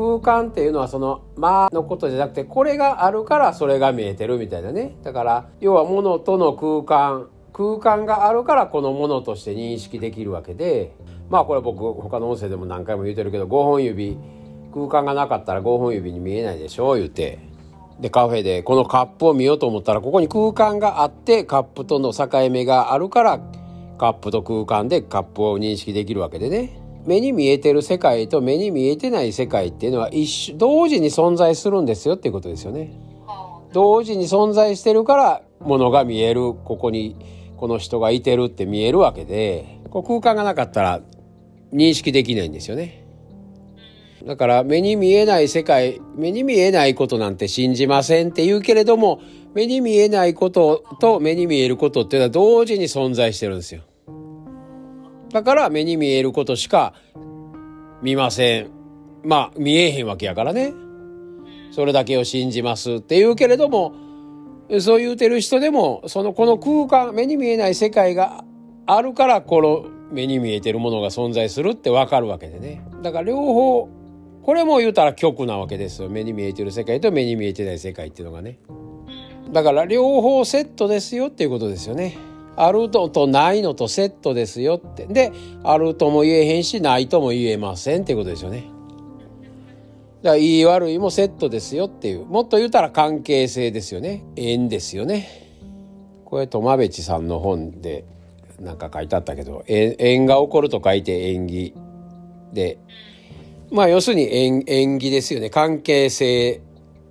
[0.00, 4.96] 空間っていうのはその間のことじゃなくてこれがあるからそれが見えてるみたいなね。
[5.02, 7.28] だから要は物との空間。
[7.52, 10.94] 空間があるからこのものとして認識できるわけで。
[11.28, 14.16] まあこれ僕他の音声でも何回も言うてるけど5本指。
[14.72, 17.38] 空間がなかったら5本指に見えないでしょ言うて。
[18.00, 23.40] でカフェでこのカップを見ようと思ったらここに空間があってカップとの境目があるから
[23.98, 26.79] カップと空間でカップを認識できるわけでね。
[27.06, 32.92] 目に見えてる世界と目に見えてない世界っていうのは一緒同時に存在するんですよっていうことですよね。
[33.72, 37.16] 同時に存在してるからものが見えるここに
[37.56, 41.00] この人がいてるって見えるわけでこう空間がなかったら
[41.72, 43.06] 認識できないんですよね。
[44.24, 49.20] だから目に見えない世界目に見えないことなんて信じませんって言うけれども
[49.54, 53.82] 目に見えないことと目に見えることっていうのは同時に存在してるんですよ。
[55.32, 56.94] だから目に見えることしか
[58.02, 58.70] 見ません。
[59.24, 60.72] まあ見えへんわけやからね。
[61.72, 63.92] それだけを信じますって言うけれども
[64.80, 68.44] そう言うてる人でもそのこの空間目に見えない世界が
[68.86, 72.82] あるからこの目に見えてるものが存在するってわかるわけでね。
[73.02, 74.00] だから両方
[74.42, 78.58] これも言うたら極なわけですよ目に見えてる世界と目に見えてない世界っていうのがね
[79.52, 82.16] だから両方セットですよっていうことですよね
[82.56, 85.06] あるのとないのとセットですよって。
[85.06, 88.64] であるとも言えへんしないとも言えませんっていうことですよね。
[90.22, 92.26] だからいい悪いもセットですよっていう。
[92.26, 94.24] もっと言うたら関係性ですよね。
[94.36, 95.28] 縁ですよね。
[96.24, 98.04] これ苫部地さんの本で
[98.60, 101.74] なんか書いてあったけど縁が起こると書いて縁起
[102.52, 102.78] で。
[103.70, 105.48] まあ要するに縁縁起ですよね。
[105.48, 106.60] 関係性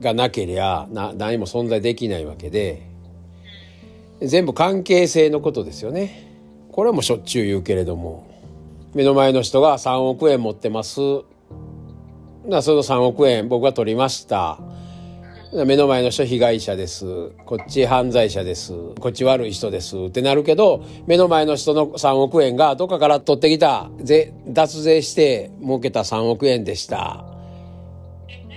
[0.00, 2.91] がなけりゃな何も存在できないわけで。
[4.26, 6.28] 全部関係性のことですよね。
[6.70, 8.26] これもしょっちゅう言うけれども。
[8.94, 11.00] 目の前の人が3億円持ってます。
[12.44, 14.58] なその3億円僕が取りました。
[15.66, 17.30] 目の前の人被害者です。
[17.44, 18.72] こっち犯罪者です。
[19.00, 19.96] こっち悪い人です。
[19.96, 23.90] ってなるけど目の前の人の3億円がどっかから取ってきた。
[24.00, 27.24] 税脱税して儲けた3億円でした。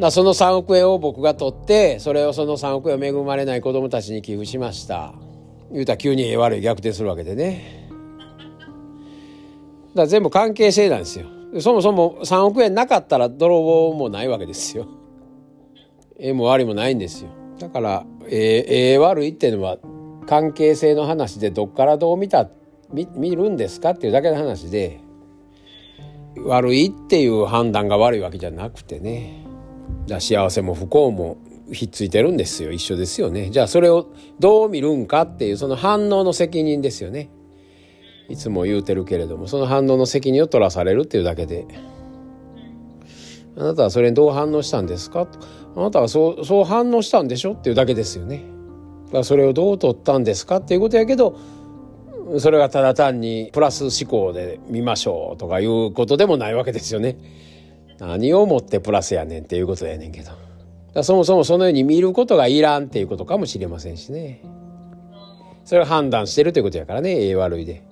[0.00, 5.14] だその3億円を僕が取ってそれをその3億円を恵まれない子供たちに寄付しました。
[5.72, 7.88] 言うたら急に悪い逆転するわけでね。
[9.90, 11.26] だから全部関係性なんですよ。
[11.60, 14.86] そもそも3億円なかったら泥棒もないわけですよ。
[16.18, 17.30] ええも悪いもないんですよ。
[17.58, 19.78] だからええ悪いっていうのは
[20.26, 22.48] 関係性の話でどっからどう見た
[22.92, 25.00] 見見るんですかっていうだけの話で
[26.38, 29.44] 悪いっていう判断が悪いわけじゃなくてね。
[30.06, 31.36] だ幸せも不幸も
[31.70, 34.08] ひっついてるんですよ一緒ですよねじゃあそれを
[34.40, 37.30] どう見るんかっていうその反応の責任ですよね
[38.28, 41.66] いつも言うてるけれどもその反応の責任を取らされるっていうだけで
[43.56, 45.28] あなたはそれにどう反応したんですか？
[45.76, 48.42] あなたはそうそう反応したんでしょっていうだけですよね。
[49.24, 51.38] それをどう取ったんですかっていうことやけど
[52.38, 57.18] それがただ単にプラス思考で見ましょうとかいうことでもないわけですよね。
[57.98, 60.30] 何をもってプラスやねんっていうことやねんけど。
[61.00, 64.42] そもそもそのように見ることがいらんっていうことかもしれませんしね。
[65.64, 67.82] それを判断してるということやからね、ええ悪いで。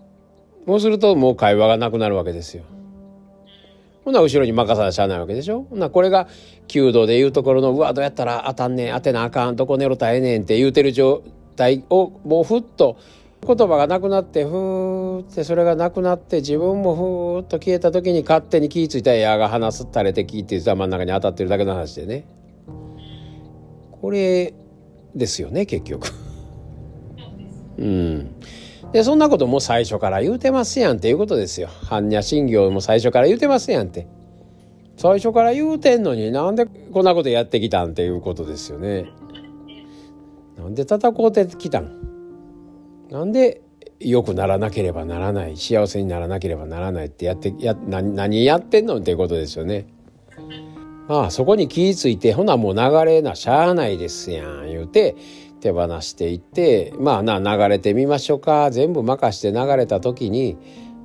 [0.67, 2.65] そうするともう会話がなくなるわけですよ。
[4.05, 6.29] ほな後ろに任さなしゃあないわけでしょほなこれが
[6.69, 11.23] 弓道でいうところのうわどうやったら当たんねん当てなあかんどこ寝ろたえねんって言うてる状
[11.57, 12.99] 態をもうふっと
[13.47, 22.40] 言葉がなくなってふーってそれがなくなって自分もふーっと消えた時に勝手に気ぃ付いた矢が離す垂れて気っていう真ん中に当たってるだけの話でね
[24.01, 24.55] これ
[25.15, 26.09] ですよね結局。
[27.79, 28.35] うん
[28.93, 31.69] でそんなことも最初から言うてますやんっていうことですよ。
[31.69, 34.09] 般若心経も最初から言うてますやんって。
[34.97, 39.07] 最初から言うてんのになんでこんなことやってきたんっていうことですよね。
[40.59, 41.97] なんで叩こうてきたん？
[43.11, 43.63] なんで
[43.99, 49.87] 良くならなければならない幸せにならなければならないってやってや何やってんのっていうことですよね。
[51.11, 55.17] まあそこに気ぃ付いてほなもう流れなしゃあないですやん言うて
[55.61, 58.71] 手放していってまあな流れてみましょうか。
[58.71, 60.57] 全部任して流れた時に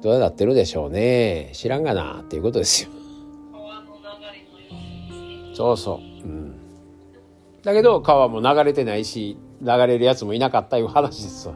[0.04, 1.50] どうなってるでしょうね。
[1.54, 2.92] 知らんがなっていうことですよ。
[5.56, 6.56] そうそう、うん、
[7.64, 11.56] だけど川も流れてないし流れるやつもいなかったいう話ですわ。